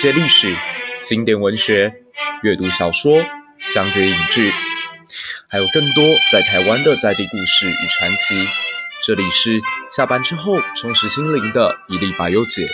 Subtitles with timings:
[0.00, 0.56] 界历史、
[1.02, 1.92] 经典文学、
[2.42, 3.22] 阅读小说、
[3.70, 4.50] 讲解影剧，
[5.46, 6.02] 还有更多
[6.32, 8.48] 在台湾的在地故事与传奇。
[9.06, 9.60] 这里是
[9.90, 12.66] 下班之后充实心灵的一粒百忧解。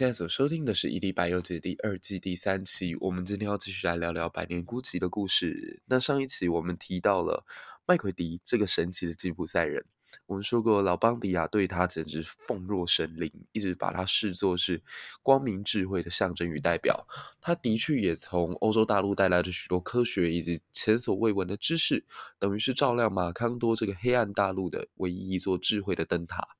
[0.00, 2.96] 现在所收听的是《一粒百忧解》第二季第三期。
[3.00, 5.82] 我们今天要继续来聊聊百年孤寂的故事。
[5.84, 7.44] 那上一期我们提到了
[7.84, 9.84] 麦奎迪这个神奇的吉普赛人，
[10.24, 14.82] 我们说过老邦迪亚对他简直奉若神灵，一直把他视作是
[15.22, 17.06] 光明智慧的象征与代表。
[17.38, 22.06] 他的确也从欧洲大陆带来了许多科学以及前所未闻的知识，
[22.38, 26.56] 等于是照亮马康多这个黑暗大陆的唯一一座智慧的灯塔。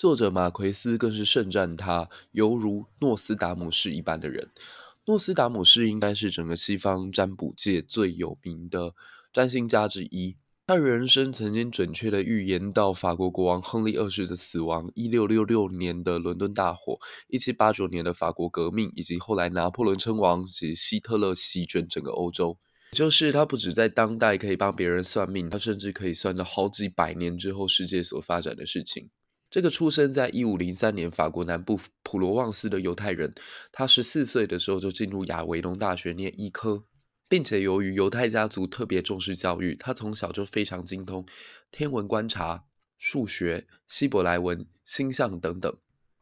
[0.00, 4.48] 作者马奎斯更是盛赞他犹如诺斯达姆士一般的人。
[5.04, 8.94] 诺斯达姆士应该是整个西方占卜界最有名的
[9.30, 10.38] 占星家之一。
[10.66, 22.56] 他人生曾经准确地预言到法国国王亨利二世的死亡、一六六六年的伦敦大火、一七八九年的法国革命，以及后来拿破仑称王及希特勒席卷整个欧洲。
[22.92, 29.10] 就是他不止在当代可以帮别人算命，他甚至可以算到好几百年之后世界所发展的事情。
[29.50, 33.34] 这个出生在一五零三年法国南部普罗旺斯的犹太人，
[33.72, 36.84] 他十四岁的时候就进入亚维农大学念医科，
[37.28, 41.26] 并且由于犹太家族特别重视教育，他从小就非常精通
[41.72, 42.64] 天文观察、
[42.96, 45.76] 数学、希伯来文、星象等等。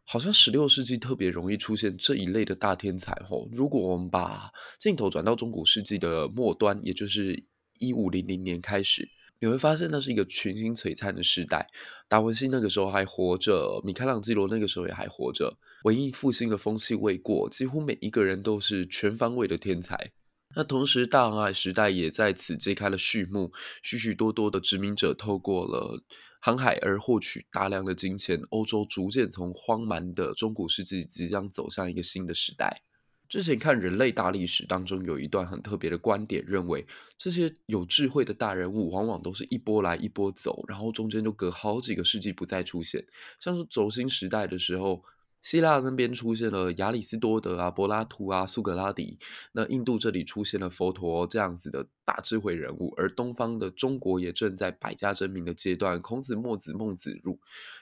[0.04, 3.46] 好像十六世纪特别容易出现这一类的大天才吼。
[3.52, 7.44] 如果我们把镜头转到中古世纪的末端，也就是
[7.78, 9.06] 一五零零年开始。
[9.40, 11.68] 你会发现那是一个群星璀璨的时代，
[12.08, 20.10] 达文西那个时候还活着，米开朗基罗那个时候也还活着，文艺复兴的风气未过，几乎每一个人都是全方位的天才。
[20.56, 23.52] 那同时，大航海时代也在此揭开了序幕，
[23.82, 26.02] 许许多多的殖民者透过了
[26.40, 32.82] 航海而获取大量的金钱，欧洲逐渐从荒蛮的中古世纪即将走向一个新的时代。
[33.28, 36.86] 之前看人类大历史当中有一段很特别的观点，认为
[37.18, 43.04] 这些有智慧的大人物往往都是一波来一波走，然后中间就隔好几个世纪不再出现。
[43.38, 45.04] 像是轴心时代的时候，
[45.42, 49.18] 希腊那边出现了亚里斯多德啊、柏拉图啊、苏格拉底，
[49.52, 57.38] 那印度这里出现了佛陀这样子的大智慧人物，而东方的中国也正在百家争鸣的阶段，孔子、墨子、孟子、儒，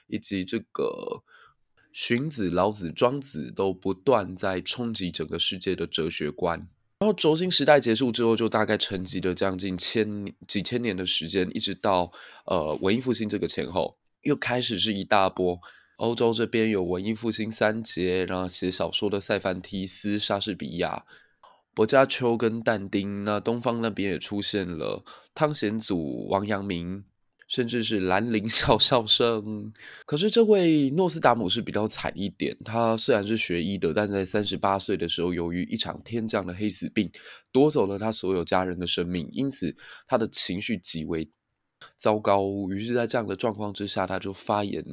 [0.07, 1.23] 以及这个。
[1.97, 6.59] 荀子、老子、庄子都不断在冲击整个世界的哲学观。
[6.99, 12.11] 然后轴心时代结束之后，就大概沉寂了将近千几千年的时间，一直到
[12.45, 15.59] 呃文艺复兴这个前后，又开始是一大波。
[15.95, 21.03] 欧洲这边有文艺复兴三杰，然后写小说的塞凡提斯、莎士比亚、
[21.73, 23.23] 薄伽丘跟但丁。
[23.23, 25.03] 那东方那边也出现了
[25.33, 27.05] 汤显祖、王阳明。
[27.47, 29.71] 甚至是兰陵 笑笑生，
[30.05, 32.55] 可是这位诺斯达姆是比较惨一点。
[32.63, 37.09] 他虽然是学医的，但在三十八岁的时候，由于一场天降的黑死病，
[37.51, 39.75] 夺走了他所有家人的生命，因此
[40.05, 41.29] 他的情绪极为
[41.97, 42.43] 糟糕。
[42.69, 44.83] 于是，在这样的状况之下，他就发言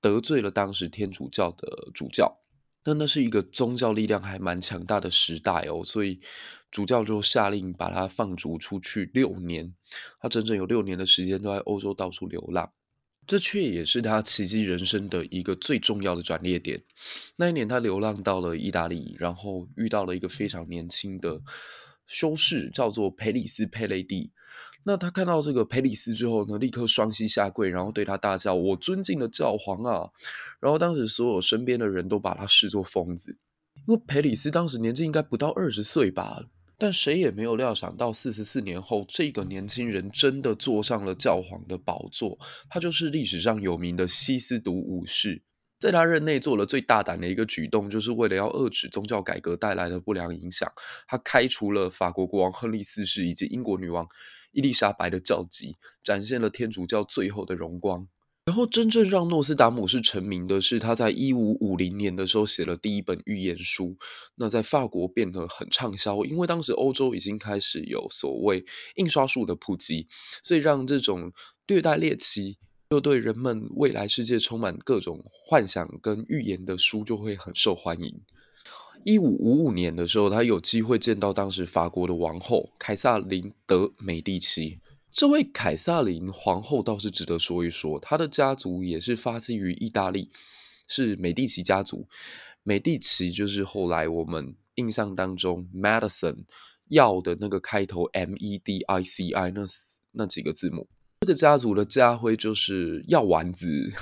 [0.00, 2.40] 得罪了当时天主教的主教。
[2.84, 6.20] 那那是一个宗教力量还蛮强大的时代哦，所以。
[6.72, 9.74] 主教就下令把他放逐出去六年，
[10.20, 12.72] 他整整有六年的时间都在欧洲到处流浪，
[13.26, 16.84] 这却也是他奇迹人生的一个最重要的转捩点。
[17.34, 21.42] 那一年，他流浪到了意大利，然后遇到了一个非常年轻的
[22.06, 24.30] 修士，叫做培里斯·佩雷蒂。
[24.84, 30.08] 那他看到这个培里斯之后呢，立刻双膝下跪，然后对他大叫：“我尊敬的教皇啊！”
[30.58, 33.36] 然后当时所有身边的人都把他视作疯子，
[33.86, 36.44] 因为培里斯当时年纪应该不到二十岁吧。
[36.78, 42.38] 但谁也没有料想到，四十四年后，这个年轻人真的坐上了教皇的宝座。
[42.70, 45.42] 他就是历史上有名的西斯毒五世。
[45.78, 50.70] 在他任内做了最大胆的一个举动，就是为了要遏制宗教改革带来的不良影响，
[51.06, 54.06] 他开除了法国国王亨利四世以及英国女王
[54.52, 58.08] 伊丽莎白的教籍，展现了天主教最后的荣光。
[58.46, 63.96] 然后，真正让诺斯达姆是成名的是他在一五五零年的时候写了第一本预言书，
[64.36, 68.64] 那在法国变得很畅销，因为当时欧洲已经开始有所谓
[68.96, 70.08] 印刷术的普及，
[70.42, 71.32] 所以让这种
[71.66, 72.58] 略带猎奇
[72.88, 78.20] 又对人们未来世界充满各种幻想跟预言的书就会很受欢迎。
[79.04, 84.78] 一五五五年的时候，他有机会见到当时法国的王后凯撒琳·德美第奇。
[85.10, 90.30] 这位凯撒琳皇后倒是值得说一说，她的家族也是发迹于意大利，
[90.86, 92.06] 是美第奇家族。
[92.62, 96.44] 美第奇就是后来我们印象当中 medicine
[96.88, 99.62] 药的那个开头 M E D I C I 那
[100.12, 100.86] 那几个字母。
[101.22, 103.92] 这个家族的家徽就是药丸子。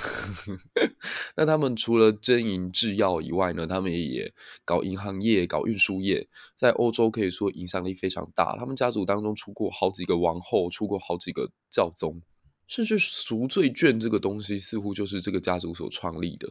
[1.35, 4.33] 那他们除了经营制药以外呢，他们也
[4.65, 8.57] 搞银行业、搞运输业，在欧洲可以说影响力非常大。
[8.57, 12.23] 他们家族当中出过好几个王后，出过好几个教宗，
[12.69, 16.49] 甚至赎罪券这个东西似乎就是这个家族所创立的。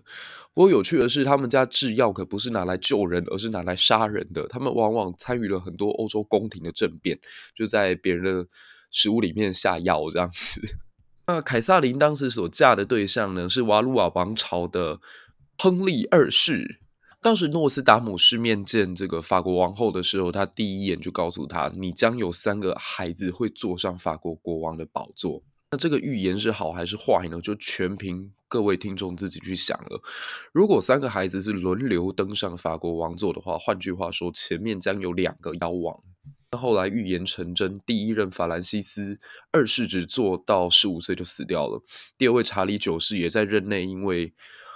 [0.53, 4.45] 不过有趣的是，他们家制药可不是拿来救人，而是拿来杀人的。
[4.47, 7.17] 他们往往参与了很多欧洲宫廷的政变，
[7.55, 8.49] 就在别人的。
[8.89, 10.61] 食物里面下药这样子。
[11.27, 15.01] 那凯撒琳当时所嫁的对象呢，是瓦鲁瓦王朝的
[15.57, 16.79] 亨利二世。
[17.21, 27.41] 当时诺斯达姆士面见这个法国王后的时候，他第一眼就告诉他：“你将有三个孩子会坐上法国国王的宝座。”那这个预言是好还是坏呢？
[27.41, 30.01] 就全凭各位听众自己去想了。
[30.53, 36.01] 如果三个孩子是轮流登上法国王座的话，换句话说，前面将有两个妖王。
[36.51, 36.57] 那。
[36.57, 39.19] 后来预言成真，第一任法兰西斯
[39.51, 41.83] 二世只做到十五岁就死掉了。
[42.17, 44.33] 第二位查理九世也在任内，因为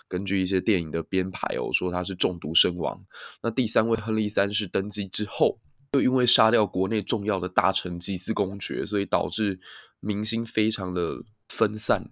[0.09, 3.05] 根据一些电影的编排哦，说他是中毒身亡。
[3.41, 5.57] 那第三位亨利三世登基之后，
[5.93, 9.59] 又因为杀掉国内重要的大臣吉斯公爵，所以导致
[9.99, 12.09] 民心非常的分散。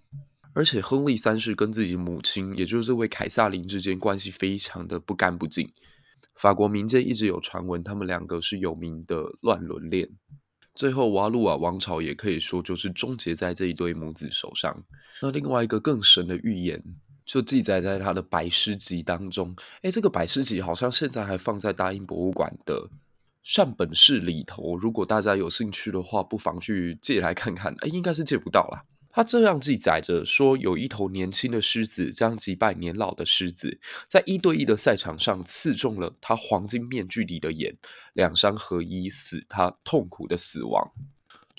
[0.54, 5.72] 而且亨利三世跟自己母亲，也就是这位凯撒琳之间关系非常的不干不净。
[6.36, 10.10] 法国民间一直有传闻，他们两个是有名的乱伦恋。
[10.76, 14.84] 最后，瓦鲁瓦王朝也可以说就是终结在这一对母子手上。
[15.22, 16.84] 那另外一个更神的预言，
[17.26, 19.56] 就记载在他的百诗集当中。
[19.84, 22.90] 诶，这个百诗集好像现在还放在大英博物馆的
[23.50, 24.78] 善本室里头。
[24.78, 27.74] 如果大家有兴趣的话，不妨去借来看看。
[27.82, 28.86] 诶，应该是借不到啦。
[29.10, 37.76] 他这样记载着说，有一头年轻的狮子将击败年老的狮子，在一对一的赛场上刺中了他黄金面具里的眼，
[38.14, 40.92] 两伤合一，死他痛苦的死亡。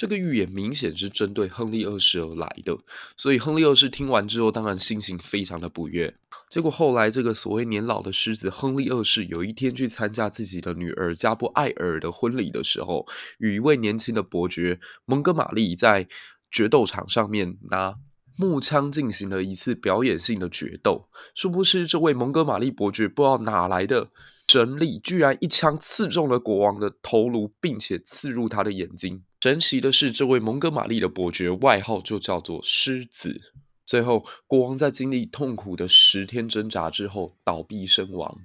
[0.01, 2.75] 这个预言明显是针对亨利二世而来的，
[3.19, 6.17] 所以亨利二世听完之后，当然心情非常的不悦。
[6.49, 13.05] 结果后来，这个所谓年老的狮子亨利二世有一天去参加自己的女儿加布艾尔的婚礼的时候，
[13.41, 16.09] 与一位年轻的伯爵蒙哥马利在。
[16.53, 17.95] 决斗场上面拿
[18.37, 24.11] 木枪进行了一次表演性的决斗，殊不知这位蒙哥马利伯爵不知道哪来的
[24.49, 29.23] 神力，居然一枪刺中了国王的头颅，并且刺入他的眼睛。
[29.41, 33.41] 神奇的是，这位蒙哥马利的伯爵外号就叫做狮子。
[33.87, 38.39] 最后，国王在经历痛苦的十天挣扎之后倒毙身亡。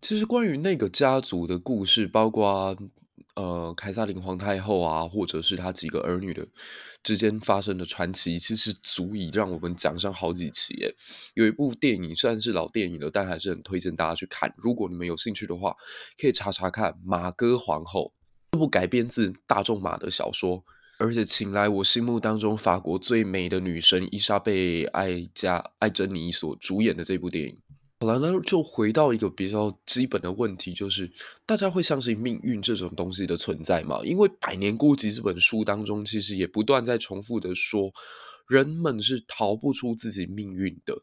[0.00, 2.76] 其实，关于那个家族的故事，包括。
[3.36, 6.46] 呃，凯撒琳皇太后啊，或者是他几个儿女的
[7.02, 10.94] 之间发生的传奇，其实足以让我们讲上好几期耶。
[11.34, 14.52] 有一部电影，虽然是老电影了，但还是很推荐大家去看。
[14.58, 15.74] 如果你们有兴趣的话，
[16.20, 18.12] 可以查查看《马哥皇后》
[18.52, 20.64] 这部改编自大仲马的小说，
[20.98, 27.56] 而且请来我心目当中法国最美的女神伊莎贝艾加艾珍妮所主演的这部电影。
[28.00, 31.08] 好了，那就回到一个比较基本的问题，就是
[31.46, 34.00] 大家会相信命运这种东西的存在吗？
[34.02, 37.92] 因为《百年孤寂》这本书当中，其实也不断在重复的说，
[38.48, 41.02] 人们是逃不出自己命运的。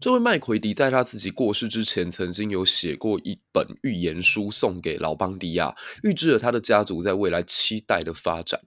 [0.00, 8.60] 这位麦奎迪在他自己过世之前，曾经有写过一本预言书送给老邦迪亚，预知了他的家族在未来七代的发展。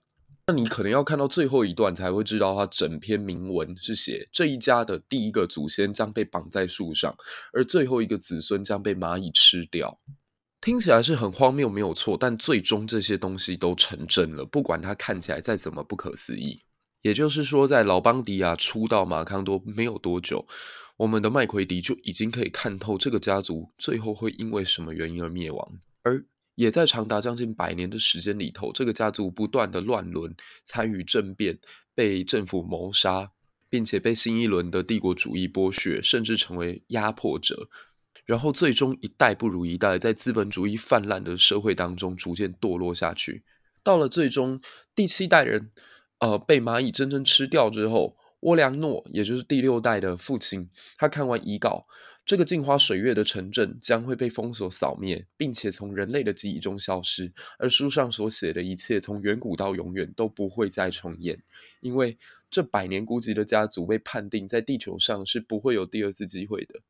[0.46, 7.14] 那你可能要看到最后一段才会知道，他整篇铭文是写这一家的第一个祖先将被绑在树上，
[7.52, 10.00] 而最后一个子孙将被蚂蚁吃掉。
[10.60, 16.62] 听起来是很荒谬，没有错，但最终这些东西都成真了，不管它看起来再怎么不可思议。
[17.02, 20.44] 也就是说，在老邦迪亚初到马康多没有多久，
[20.98, 26.24] 我们的麦奎迪就已经可以看透这个家族最后会因为什么原因而灭亡，而。
[26.58, 31.56] 也在长达将近百年的时间里头，这个家族不断的乱伦、参与政变、
[31.94, 33.28] 被政府谋杀，
[33.68, 37.68] 并且被新一轮的帝国主义剥削，甚至成为压迫者。
[38.26, 43.44] 然后最终一代不如一代，在资本主义泛滥的社会当中逐渐堕落下去。
[43.84, 44.60] 到了最终
[44.96, 45.70] 第七代人，
[46.18, 51.86] 呃，被蚂蚁真正吃掉之后，沃良诺也就是第六代的父亲，他看完遗稿。
[52.24, 61.42] 这个镜花水月的城镇将会被封锁扫灭，并且从人类的记忆中消失，而书上所写的一切，从远古到永远都不会再重演，
[61.80, 62.18] 因为
[62.50, 66.80] 这百年孤寂的家族被判定在地球上是不会有第二次机会的。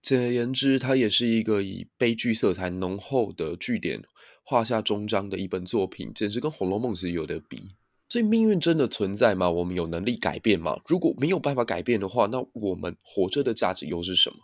[0.00, 4.02] 简而言之，它也是一个以悲剧色彩浓厚的句点
[4.42, 7.68] 画下终章的一本作品，简直跟《红楼梦》是有得比。
[8.08, 9.50] 所以命运真的存在吗？
[9.50, 10.80] 我们有能力改变吗？
[10.86, 14.36] 如果没有办法改变的话，那我们活着的价值又是什么？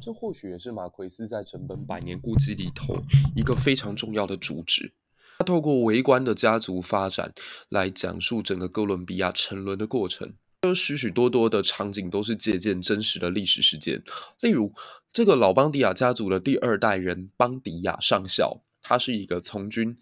[0.00, 2.94] 这或许也是马奎斯在整本《百年孤寂》里头
[3.36, 4.92] 一个非常重要的主旨。
[5.38, 7.32] 他透过微观的家族发展
[7.68, 14.02] 来讲述整个哥伦比亚沉沦的过程，有许许多多的场景都是借鉴真实的历史事件。
[14.40, 14.72] 例如，
[15.12, 19.96] 这个老邦迪亚家族的第二代人邦迪亚上校，他是一个从军，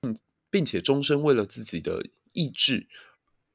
[0.00, 0.16] 并
[0.50, 2.86] 并且终身为了自己的意志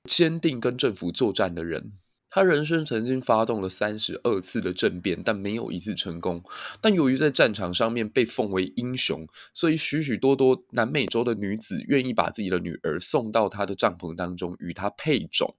[0.03, 1.93] 坚定跟政府作战的人。
[2.33, 6.41] 他人生曾经发动了三十二次的政变，但没有一次成功。
[6.79, 15.53] 但由于在战场上面被奉为英雄，所以许许多多南美洲的女子愿意把自己的女儿送到他的帐篷当中与他配种，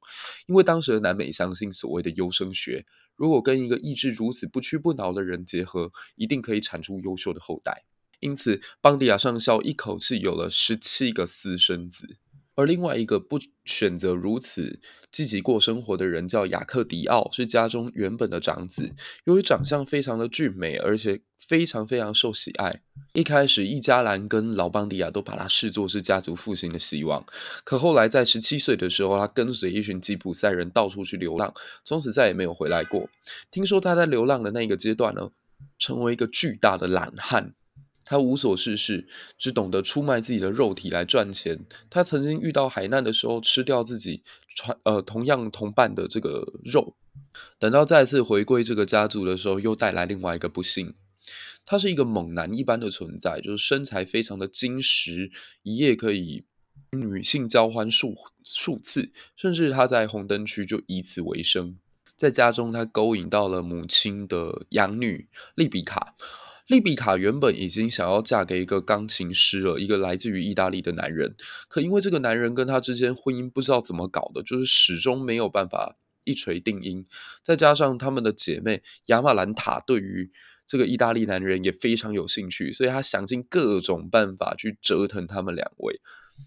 [0.47, 2.87] 因为当时的南美相信所谓的优生学，
[3.17, 7.85] 如果跟一个意志如此不屈不挠的人结合，一定可以产出优秀的后代。
[8.21, 12.17] 因此，邦迪亚上校一口气有了十七个私生子。
[12.55, 14.81] 而另外一个不选择如此
[15.11, 18.95] 积极过生活的人叫雅克迪奥，是家中原本的长子。
[19.25, 22.83] 由于长相非常的俊美，而且非常非常受喜爱，
[23.15, 27.25] 一开始伊加兰跟劳邦迪亚都把他视作是家族复兴的希望。
[27.65, 31.53] 可后来在十七岁的时候，他跟随一群吉普赛人到处去流浪，
[31.85, 33.09] 从此再也没有回来过。
[33.51, 35.31] 听说他在流浪的那个阶段呢，
[35.79, 37.55] 成为一个巨大的懒汉。
[38.13, 41.65] 他无所事事，只懂得出卖自己的肉体来赚钱。
[41.89, 44.23] 他曾经遇到海难的时候，吃掉自己
[44.55, 46.95] 传呃同样同伴的这个肉。
[47.59, 50.95] 等到再次回归这个家族的时候，又带来另外一个不幸。
[51.65, 55.31] 他是一个猛男一般的存在，就是身材非常的精实，
[55.63, 56.45] 一夜可以
[56.91, 58.15] 女性交欢数
[58.45, 61.79] 数次，甚至他在红灯区就以此为生。
[62.15, 66.15] 在家中，他勾引到了母亲的养女利比卡。
[66.69, 71.35] 利比卡原本已经想要嫁给一个钢琴师了，一个来自于意大利的男人。
[71.69, 77.05] 可因为这个男人跟他之间婚姻不知道怎么搞的，就是始终没有办法一锤定音。
[77.43, 80.31] 再加上他们的姐妹亚马兰塔对于
[80.65, 86.01] 这个意大利男人也非常有兴趣，所以她想尽各种办法去折腾他们两位。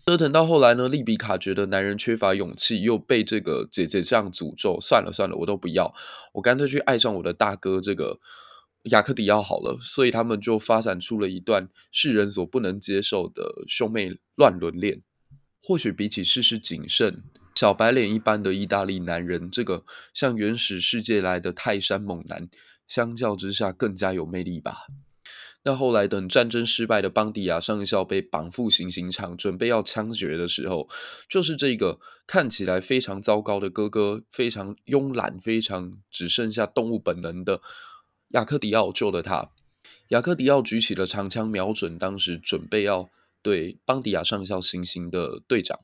[0.08, 5.94] 折腾到后来呢，利比卡觉得男人缺乏勇气，又被这个姐姐这样诅咒，算了算了，我都不要，
[6.34, 8.20] 我干脆去爱上我的大哥这个。
[8.86, 15.02] 雅克迪奥好了，所以他们就发展出了一段世人所不能接受的兄妹乱伦恋。
[15.62, 17.24] 或许比起事事谨慎、
[17.56, 22.48] 小白脸一般的意大利男人，这个像原始世界来的泰山猛男，
[22.88, 24.86] 相较之下更加有魅力吧。
[25.64, 30.88] 那后来等战争失败的邦迪亚上校被绑赴行刑场，准备要枪决的时候，
[31.28, 37.60] 就是这个看起来非常糟糕的哥哥，非常慵懒、非常只剩下动物本能的。
[38.36, 39.52] 雅克迪奥救了他。
[40.10, 43.10] 雅克迪奥举起了长枪，瞄准当时准备要
[43.42, 45.80] 对邦迪亚上校行刑的队长。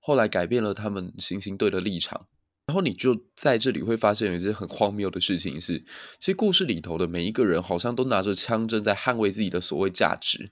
[0.00, 2.26] 后来改变了他们行刑队的立场。
[2.66, 5.84] 然后你就在这里会发现有一件很荒谬的事情是：
[6.18, 10.50] 其实故事里头的每一个人好像都拿着枪，正在捍卫自己的所谓价值。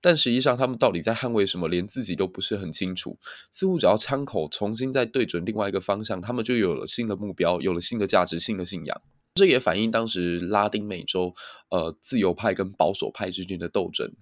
[0.00, 3.16] 但实际上，他们到底在捍卫什么，连自己都不是很清楚。
[3.52, 9.02] 似乎只要枪口重新再对准另外一个方向，他们就有了新的目标，有了新的价值，新的信仰。
[9.34, 11.34] 这也反映当时拉丁美洲，
[11.70, 14.12] 呃，自由派跟保守派之间的斗争。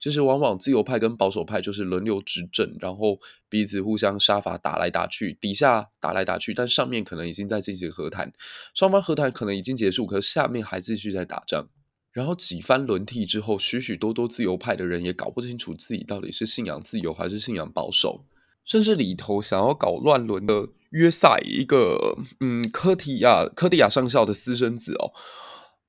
[0.00, 3.18] 其实往往自由派跟保守派就是轮流执政，然后
[3.48, 8.32] 彼此互相杀伐，打来打去，底下打来打去，但上面可能已经在进行和谈，
[8.74, 11.68] 双方和谈可能已经结束，可是下面还继续在打仗。
[12.12, 18.24] 然后几番轮替之后，许许多多自由派的人也搞不清楚自己到底是信仰自由还是信仰保守。
[18.64, 25.10] 甚至里头想要搞乱伦的约塞，一个嗯科提亚科提亚上校的私生子哦，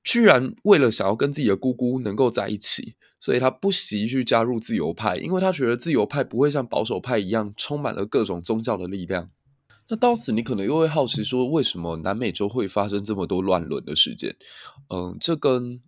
[0.02, 9.30] 居然为了想要跟自己的姑姑能够在一起，所以他不惜去加入自由派，因为他觉得自由派不会像保守派一样充满了各种宗教的力量。
[9.88, 14.34] 那到此你可能又会好奇说，为什么南美洲会发生这么多乱伦的事件？
[14.92, 15.80] 嗯，这跟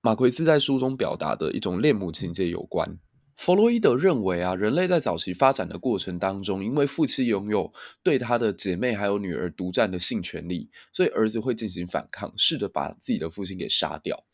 [0.00, 2.98] 马奎斯在书中表达的一种恋母情结有关。
[3.36, 7.70] 弗洛伊德认为啊，人类在早期发展的过程当中，因为父亲拥有
[8.02, 14.24] 对他的姐妹还有女儿独占的性权利，所以儿子会进行反抗，试着把自己的父亲给杀掉。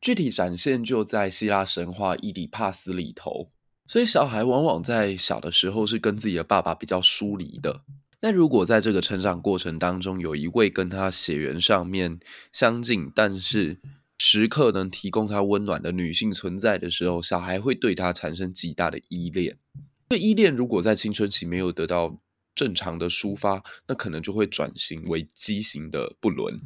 [0.00, 3.48] 具体展现就在希腊神话伊底帕斯里头。
[3.86, 7.82] 所以小孩往往在小的时候是跟自己的爸爸比较疏离的。
[8.20, 12.18] 那如果在这个成长过程当中，有一位跟他血缘上面
[12.52, 13.80] 相近，但是
[14.18, 19.58] 时刻能提供他温暖的女性存在的时候，小孩会对他产生极大的依恋。
[20.08, 22.18] 这依恋如果在青春期没有得到
[22.54, 26.60] 正常的抒发，那可能就会转型为畸形的不伦。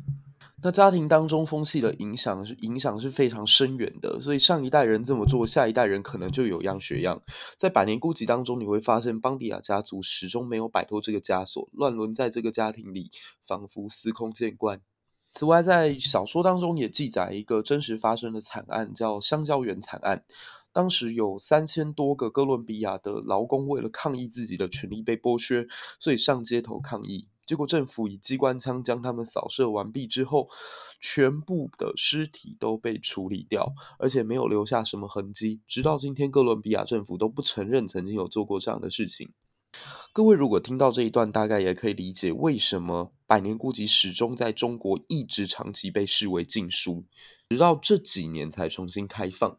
[0.63, 7.23] 那家庭当中风气的影响是影响是非常深远的，所以上一代人这么做，下一代人可能就有样学样。
[7.57, 13.11] 在《百年孤寂》当中，你会发现邦迪亚家族始终没有摆脱这个枷锁，乱伦在这个家庭里
[13.43, 14.83] 仿佛司空见惯。
[15.33, 20.25] 此外，在小说当中也记载一个真实发生的惨案，叫香蕉园惨案。
[20.73, 25.67] 当时有三千多个哥伦比亚的劳工为了抗议自己的权利被剥削，
[25.99, 27.29] 所以上街头抗议。
[27.45, 30.49] 结果政府以机关枪将他们扫射完毕之后，
[31.01, 35.61] 全部的尸体都被处理掉，而且没有留下什么痕迹。
[35.67, 39.33] 直到今天，哥伦比亚政府都不承认曾经有做过这样的事情。
[40.13, 47.05] 各位如果听到这一段，大概也可以理解为什么《百年孤寂》始终在中国一直长期被视为禁书，
[47.49, 49.59] 直到这几年才重新开放。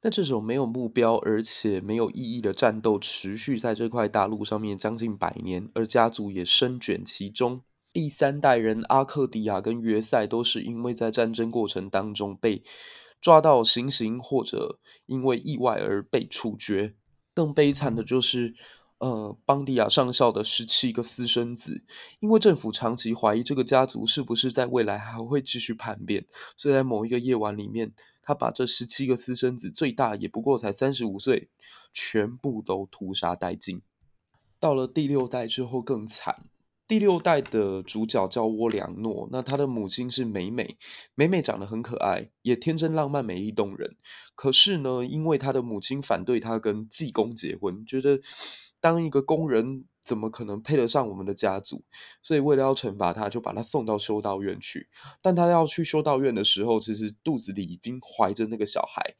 [0.00, 7.60] 但这种没有目标而且没有意义的战斗，持续在这块大陆上面将近百年，而家族也深卷其中。
[7.92, 12.62] 第三代人阿克迪亚跟约塞都是因为在战争过程当中被
[13.20, 16.94] 抓到行刑，或者因为意外而被处决。
[17.34, 18.54] 更悲惨的就是。
[19.04, 21.84] 呃，邦迪亚上校的十七个私生子，
[22.20, 26.24] 因为政府长期怀疑这个家族是不是在未来还会继续叛变，
[26.56, 27.92] 所以在某一个夜晚里面，
[28.22, 31.50] 他把这十七个私生子，最大也不过才三十五岁，
[31.92, 33.82] 全部都屠杀殆尽。
[34.58, 36.46] 到了第六代之后更惨，
[36.88, 40.78] 第六代的主角叫窝良诺，那他的母亲是美美，
[41.14, 43.96] 美美长得很可爱，也天真浪漫、美丽动人。
[44.34, 48.18] 可是呢，因为他的母亲反对他跟济公结婚，觉得。
[48.84, 51.82] 当一个工人怎么可能配得上我们的家族？
[52.20, 54.90] 所以为了要惩罚他，就把他送到修道院去。
[55.22, 59.14] 但他要去修道院的时候，其实肚子里已经怀着那个小孩。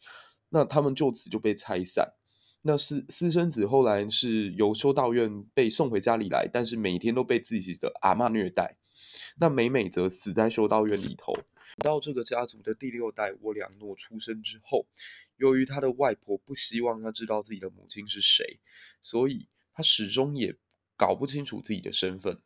[0.51, 2.13] 那他们就此就被拆散。
[2.61, 8.77] 那私私生子后来是由修道院被送回家里来，但是每天都被自己的阿嬷虐待。
[9.39, 11.33] 那美美则死在修道院里头。
[11.79, 14.87] 到这个家族的第六代沃良诺出生之后，
[15.39, 18.61] 由于他的外婆不希望他知道自己的母亲是谁，
[19.01, 19.49] 所以。
[19.75, 20.57] 他始终也
[20.97, 22.41] 搞不清楚自己的身份。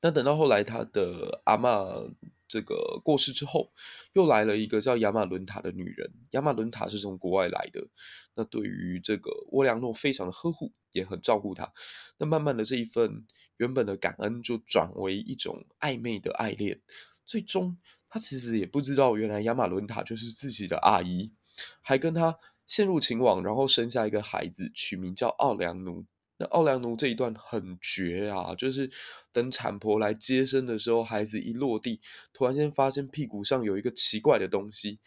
[0.00, 2.12] 但等到后来，他的阿嬷
[2.46, 3.72] 这个过世之后，
[4.12, 6.12] 又来了一个叫亚马伦塔的女人。
[6.32, 7.88] 亚马伦塔是从国外来的，
[8.34, 11.72] 那对于这个沃良诺非常的呵护，也很照顾他。
[12.18, 16.82] 那慢慢的，这一份原本的感恩就转为一种暧昧的爱恋。
[17.24, 17.78] 最终，
[18.10, 21.32] 他其实也不知道，原来亚马伦塔就是自己的阿姨，
[21.80, 26.04] 还跟他陷入情网，然后生下一个孩子，取名叫奥良努。
[26.36, 28.90] 那奥良奴这一段很绝啊，就是
[29.32, 32.00] 等产婆来接生的时候，孩子一落地，
[32.32, 34.98] 突然间发现屁股上有一个奇怪的东西，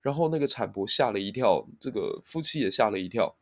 [0.00, 3.36] 然后那个产婆吓了一跳，这个夫妻也吓了一跳，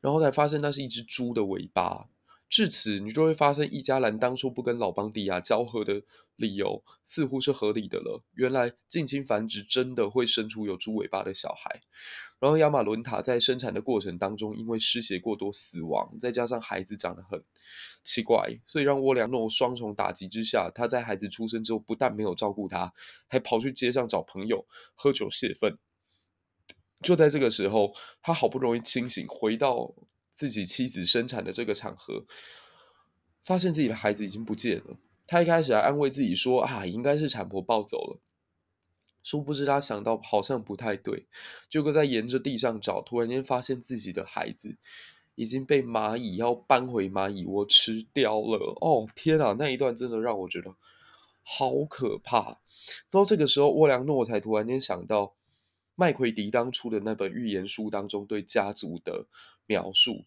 [0.00, 2.08] 然后才发现那是一只猪的尾巴。
[2.54, 6.04] 至此，你就会发现，易家兰当初不跟老邦迪亚交合的
[6.36, 8.22] 理由似乎是合理的了。
[8.34, 11.80] 原来近亲繁殖真的会生出有猪尾巴的小孩。
[12.38, 17.42] 然后亚马伦塔在生产的过程当中，因为失血过多死亡，再加上孩子长得很
[18.04, 22.92] 奇怪，所以让沃良诺双重打击之下，他在孩子出生之后不但没有照顾他，
[23.26, 24.64] 还跑去街上找朋友
[24.94, 25.76] 喝酒泄愤。
[27.02, 29.92] 就在这个时候，他好不容易清醒，回到。
[30.34, 32.24] 自己妻子生产的这个场合，
[33.40, 34.96] 发现自己的孩子已经不见了。
[35.28, 38.20] 他一开始还安慰自己说：“啊，应该是产婆抱走了。”
[39.22, 41.28] 殊不知他想到好像不太对，
[41.70, 44.76] 结果在沿着地上找，突然间发现自己的孩子
[45.36, 48.76] 已经被蚂蚁要搬回蚂蚁窝吃掉了。
[48.80, 49.54] 哦，天啊！
[49.56, 50.74] 那一段真的让我觉得
[51.44, 52.60] 好可怕。
[53.08, 55.36] 到这个时候，窝良诺才突然间想到。
[55.96, 59.26] 麦奎迪当初的那本预言书当中对家族的
[59.66, 60.24] 描述，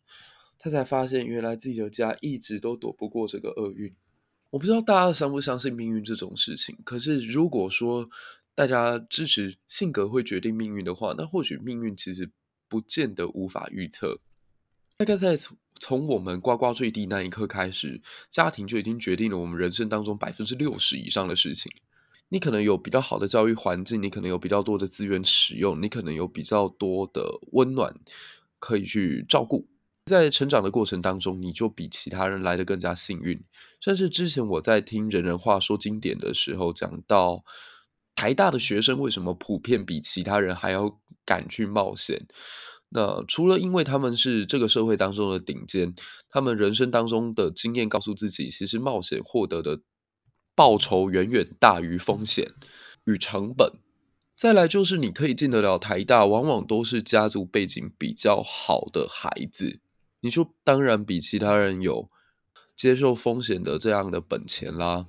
[0.57, 3.93] 他才发现原来自己的家一直都躲不过这个厄运。
[4.49, 8.07] 我不知道大家相不相信命运这种事情，可是如果说
[8.55, 12.31] 大家支持性格会决定命运的话，那或许命运其实
[12.69, 14.19] 不见得无法预测。
[14.97, 21.71] 大概在从从我们呱呱坠地那一刻开始，家庭就已经决定了我们人生当中百分之六十以上的事情。
[22.29, 27.95] 你可能有比较好的教育环境，你可能有比较多的资源使用，你可能有比较多的温暖
[28.59, 29.65] 可以去照顾。
[30.05, 33.41] 在成长的过程当中，你就比其他人来得更加幸运。
[33.79, 37.43] 甚至之前我在听人人话说经典的时候，讲到
[38.15, 42.27] 台大的学生为什么普遍比其他人还要敢去冒险？
[42.89, 45.93] 那除了因为他们是这个社会当中的顶尖，
[46.29, 49.79] 他们人生当中的经验告诉自己，其实冒险获得的。
[50.57, 52.53] 报酬远远大于风险
[53.05, 53.73] 与成本。
[54.33, 59.79] 再来就是，你可以进得了台大，往往都是家族背景比较好的孩子，
[60.21, 62.07] 你就当然比其他人有
[62.75, 65.05] 接受风险的这样的本钱啦。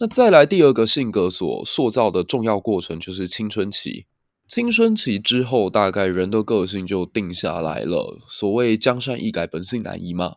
[0.00, 4.06] 那再来第二个性格所塑造的重要过程，就是青春期。
[4.46, 8.18] 青春期之后，大概人的个性就定下来了。
[8.26, 10.36] 所谓江山易改，本性难移嘛。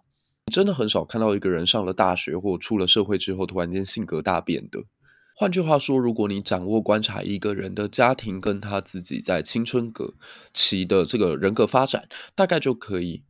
[0.51, 4.83] 真的很少看到一个人上了大学或出了社会之后，突然间性格大变的。
[5.33, 10.13] 换句话说，如果你掌握观察一个人的家庭跟他自己在青春格
[10.53, 13.23] 期的这个人格发展，大概就可以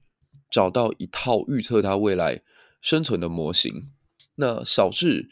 [0.49, 2.41] 找到一套预测他未来
[2.81, 3.91] 生存的模型。
[4.35, 5.29] 那小至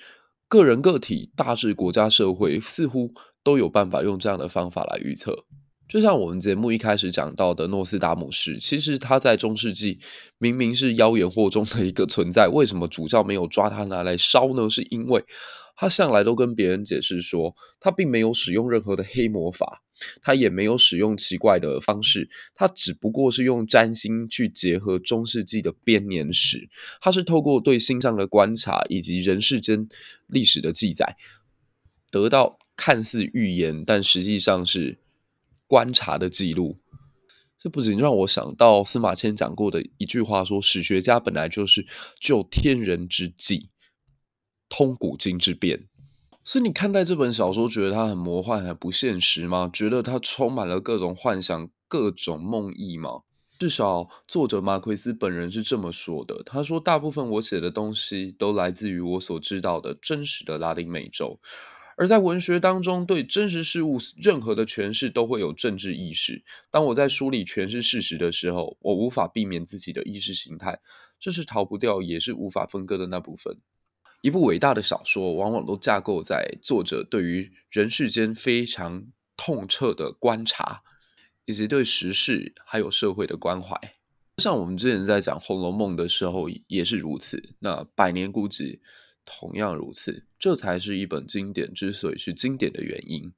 [0.48, 3.12] 个人个体，大至国家社会，似乎
[3.44, 5.46] 都有办法用这样的方法来预测。
[5.90, 10.00] 就像我们节目一开始讲到的诺斯达姆士，其实他在中世纪
[10.38, 14.70] 明明是妖言惑众的一个存在，为什么主教没有抓他拿来烧呢？
[14.70, 15.26] 是因为
[15.76, 19.82] 他向来都跟别人解释说，他并没有使用任何的黑魔法，
[20.22, 26.70] 他也没有使用奇怪的方式，他只不过是用占星去结合中世纪的编年史，
[27.02, 29.90] 他是透过对星象的观察以及人世间
[30.28, 31.18] 历史的记载，
[32.12, 35.00] 得到看似预言，但实际上是。
[35.70, 36.76] 观察的记录，
[37.56, 41.86] 这不仅让我想到司马迁讲过的一句话说：“史学家本来就是
[42.20, 43.70] 就天人之际，
[44.68, 45.86] 通古今之变。”
[46.44, 49.70] 所以你看待这本小说，觉得它很魔幻、很不现实吗？
[49.72, 53.22] 觉得它充满了各种幻想、各种梦意吗？
[53.60, 56.42] 至少作者马奎斯本人是这么说的。
[56.44, 61.40] 他说：“大部分我写的东西都来自于我所知道的真实的拉丁美洲。”
[62.00, 66.46] 而在文学当中，对真实事物任何的诠释都会有政治意识。
[66.72, 70.80] 当我在书里诠释事实的时候，我无法避免自己的意识形态，
[71.20, 73.58] 这是逃不掉，也是无法分割的那部分。
[74.22, 80.84] 一部伟大的小说，往往都架构在作者对于人世间非常痛彻的观察，
[81.44, 83.78] 以及对时事还有社会的关怀。
[84.38, 87.56] 像我们之前在讲《红楼梦》的时候，也是如此。
[87.60, 88.76] 那《百年孤寂》。
[89.30, 93.32] 同样如此，这才是一本经典之所以是经典的原因。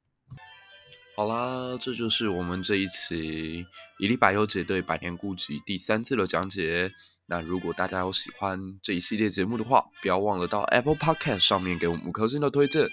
[1.17, 3.65] 好啦，这就是我们这一期
[3.99, 6.91] 伊丽百忧解对《百年孤寂》第三次的讲解。
[7.27, 12.89] 那如果大家有喜欢这一系列节目的话，不要忘了到 Apple Podcast 上面给我们五颗星的推荐，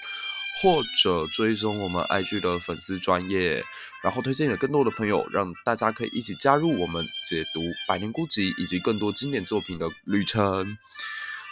[0.61, 3.65] 或者追踪我们 IG 的粉丝专业，
[4.03, 10.77] 然后推荐给更多的朋友，让大家可以一起加入我们解读《百年孤寂》以及更多经典作品的旅程。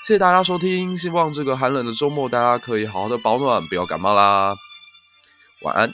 [0.07, 4.55] 谢谢大家收听，希望这个寒冷的周末大家可以好好的保暖，不要感冒啦。
[5.63, 5.93] 晚安。